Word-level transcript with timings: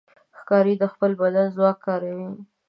ښکاري 0.39 0.73
د 0.81 0.83
خپل 0.93 1.11
بدن 1.21 1.47
ځواک 1.55 1.77
کاروي. 1.85 2.29